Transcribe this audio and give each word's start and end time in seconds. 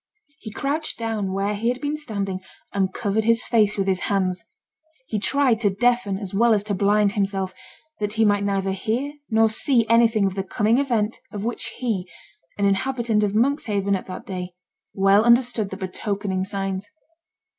He 0.39 0.49
crouched 0.51 0.97
down 0.97 1.31
where 1.31 1.53
he 1.53 1.69
had 1.69 1.79
been 1.79 1.95
standing 1.95 2.39
and 2.73 2.91
covered 2.91 3.23
his 3.23 3.43
face 3.43 3.77
with 3.77 3.85
his 3.87 3.99
hands. 3.99 4.43
He 5.05 5.19
tried 5.19 5.59
to 5.59 5.69
deafen 5.69 6.17
as 6.17 6.33
well 6.33 6.55
as 6.55 6.63
to 6.63 6.73
blind 6.73 7.11
himself, 7.11 7.53
that 7.99 8.13
he 8.13 8.25
might 8.25 8.43
neither 8.43 8.71
hear 8.71 9.13
nor 9.29 9.47
see 9.47 9.87
anything 9.89 10.25
of 10.25 10.33
the 10.33 10.41
coming 10.43 10.79
event 10.79 11.19
of 11.31 11.43
which 11.43 11.67
he, 11.77 12.09
an 12.57 12.65
inhabitant 12.65 13.21
of 13.21 13.35
Monkshaven 13.35 13.93
at 13.95 14.07
that 14.07 14.25
day, 14.25 14.55
well 14.95 15.23
understood 15.23 15.69
the 15.69 15.77
betokening 15.77 16.45
signs. 16.45 16.89